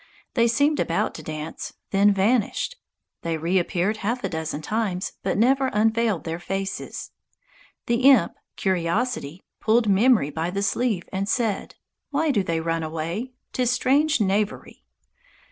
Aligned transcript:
They 0.33 0.47
seemed 0.47 0.79
about 0.79 1.13
to 1.13 1.21
dance, 1.21 1.73
then 1.91 2.11
vanished. 2.11 2.75
They 3.21 3.37
reappeared 3.37 3.97
half 3.97 4.23
a 4.23 4.29
dozen 4.29 4.63
times, 4.63 5.11
but 5.21 5.37
never 5.37 5.67
unveiled 5.67 6.23
their 6.23 6.39
faces. 6.39 7.11
The 7.85 8.09
imp 8.09 8.33
Curiosity 8.55 9.43
pulled 9.59 9.87
Memory 9.87 10.31
by 10.31 10.49
the 10.49 10.63
sleeve 10.63 11.07
and 11.13 11.29
said, 11.29 11.75
"Why 12.09 12.31
do 12.31 12.41
they 12.41 12.59
run 12.61 12.81
away? 12.81 13.33
'Tis 13.53 13.69
strange 13.69 14.19
knavery!" 14.19 14.83